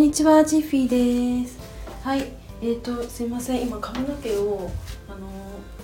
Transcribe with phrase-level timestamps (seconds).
[0.00, 1.58] んにちは、ジッフィーです。
[2.02, 2.24] はい、
[2.62, 4.70] えーと、すいません、今髪の毛を
[5.06, 5.28] あの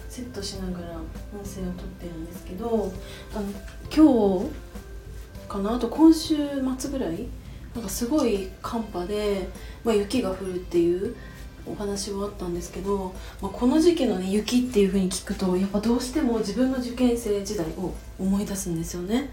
[0.09, 1.05] セットしながら音
[1.45, 2.91] 声を撮ってるんですけど、
[3.35, 3.47] あの
[3.95, 6.35] 今日かな、あと今週
[6.79, 7.27] 末ぐらい、
[7.75, 9.51] なんかすごい寒波で、
[9.85, 11.15] まあ、雪が降るっていう
[11.67, 13.13] お話はあったんですけど、
[13.43, 19.29] まあ、この時期の、ね、雪っていう風に聞くとやっぱどうしても自分の受験生時代を思い出すんですよね。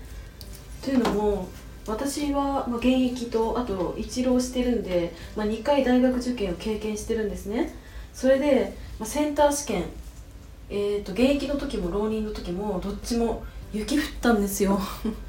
[0.83, 1.47] というのも
[1.85, 7.73] 私は、現役とあと一浪してるんで、まあ、2回大学受験を経験してるんですね。
[8.13, 9.83] それで、まあ、センター試験、
[10.69, 14.79] えーと、現役の時も浪人の時もどっちも雪降ったんですよ。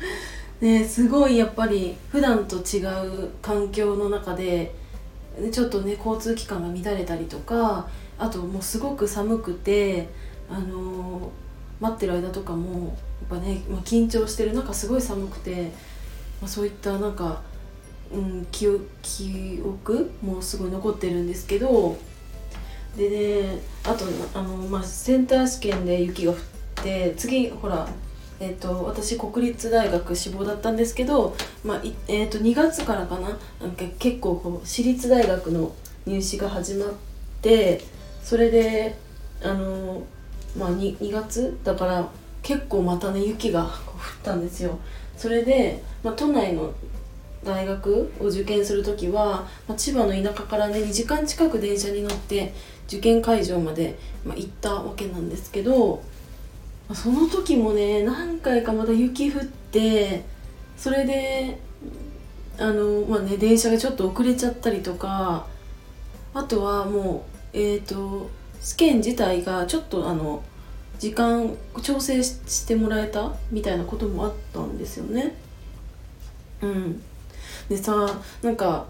[0.61, 4.73] ねすごいやっぱり普段と違う環境の中で
[5.51, 10.09] ちょっとね交通機関が乱れたりとかあともうすごく寒くて
[10.49, 11.29] あのー、
[11.81, 12.97] 待ってる間とかも
[13.29, 15.73] やっぱね、まあ、緊張してる中すごい寒くて
[16.41, 17.43] まあ、そういったなんか、
[18.13, 18.67] うん、記
[19.03, 21.97] 記憶もすごい残ってるんですけど
[22.97, 26.39] でねあとあの、まあ、センター試験で雪が降っ
[26.83, 27.89] て次ほら
[28.41, 33.29] えーと、私国立大学志望だったんですけど、まあえーと、2月からかな？
[33.61, 35.73] なんか結構こう私立大学の
[36.05, 36.89] 入試が始まっ
[37.41, 37.81] て
[38.25, 38.99] それで
[39.41, 40.03] あの、
[40.59, 41.57] まあ2、2, 月？
[41.63, 42.11] だから
[42.43, 43.71] 結構またね雪が降っ
[44.25, 44.81] たんですよ。
[45.17, 46.73] それで、まあ、都内の
[47.45, 52.55] 大学を受験する時は、まあ、千葉の田舎からね2時間近く電車に乗って
[52.87, 56.03] 受験会場まで、まあ、行ったわけなんですけど、
[56.93, 60.23] その時もね何回かまた雪降って
[60.77, 61.59] それで
[62.59, 65.47] あのまあね電車がちょっと遅れちゃったりとか
[66.35, 68.29] あとはもうえっ、ー、と
[68.61, 70.43] 試験自体がちょっとあの
[70.99, 75.35] 時間調整してもらえたみたいなこともあったんですよね。
[76.63, 77.03] うん、
[77.69, 78.87] でさなんか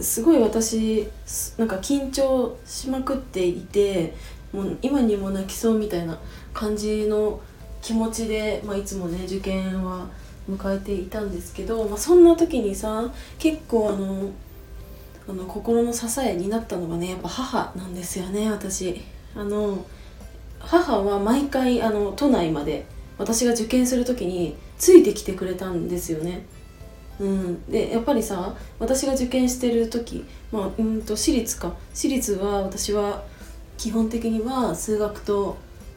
[0.00, 1.08] すごい私
[1.56, 4.14] なんか緊張しまくっていて
[4.52, 6.18] もう今にも泣きそうみたいな
[6.52, 7.40] 感じの
[7.82, 10.06] 気持ちで、まあ、いつもね受験は
[10.48, 14.30] 迎えていたんですけど、まあ、そんな時にさ結構あの
[15.28, 19.00] あの心の支えになったのがねやっぱ母なんですよね私。
[19.34, 19.84] あの
[20.60, 22.86] 母は毎回あの都内まで
[23.18, 26.46] 私が受験する時についてきてくれたんですよね。
[27.18, 31.74] うん、でやっぱりさ私が受験してる時、まあ、うんと私立か。
[31.92, 33.24] 私立は私は
[33.76, 35.56] 基本的には数学と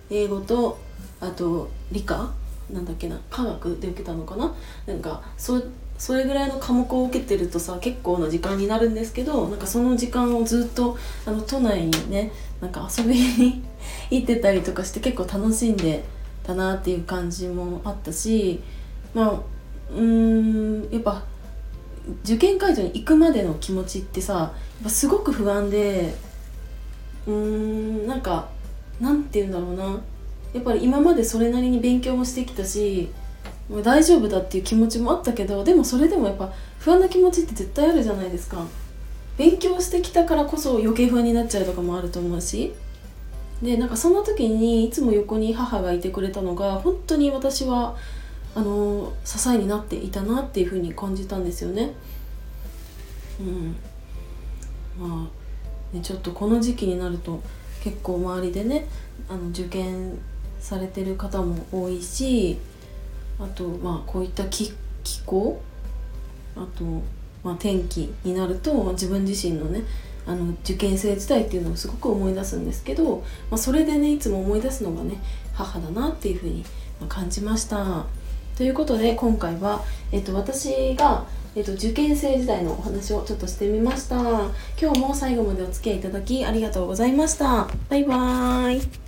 [0.09, 0.78] 英語と
[1.22, 2.34] あと理科？
[2.72, 3.19] なんだっけな？
[3.29, 4.53] 科学で受けたのかな？
[4.85, 5.62] なんかそ
[5.97, 12.31] それぐらいの科目を受けてるとさ結構な時間になるんですけどなんかその時間をずっとあの都内にね
[12.61, 13.63] なんか遊びに
[14.09, 16.03] 行ってたりとかして結構楽しんで
[16.43, 18.61] たなっていう感じもあったし
[19.13, 19.39] まあ
[19.95, 21.23] うんやっぱ
[22.23, 26.15] 受験会場に行くまでの気持ちってさやっぱすごく不安で
[27.27, 28.49] うーんなんか
[28.99, 30.01] なんて言うんだろうな。
[30.53, 33.09] やっぱり今までそれなりに勉強もしてきたし
[33.69, 38.66] もう大丈夫だっていう気持ちもあったけどでもそれでもやっぱ不安な気持ちって絶対あるじゃないですか。
[39.38, 42.73] 勉強してきたからこそ余計不安になっちゃうとかもあると思うし。
[43.62, 47.96] でなんかそんな時にいつも横に母がいてくれたのが本当に私は
[48.56, 51.94] あの支えになっていたなっていうふうに感じたんですよね。
[53.40, 53.75] うん。
[55.00, 57.41] まあね、ちょっとこの時期になると
[57.84, 58.85] 結構周りでね
[59.29, 60.19] あの受験
[60.59, 62.59] されてる方も多いし
[63.39, 64.73] あとまあこういった気
[65.03, 65.61] 気候？
[66.55, 66.83] あと、
[67.44, 69.81] まあ、天気になると自分自身のね
[70.25, 73.17] あの受験生時代っていうのをすごく思い出すんですけど、
[73.49, 75.16] まあ、それでねいつも思い出すのがね
[75.53, 76.63] 母だなっていうふうに
[77.09, 78.05] 感じました。
[78.55, 84.16] ということで今回は、えっと、私が、えっと、受験生時代のお話をちょっとしてみました。
[84.79, 87.67] 今日も最後までお付き合いいただきありがとうございました。
[87.89, 89.03] バイバーイ。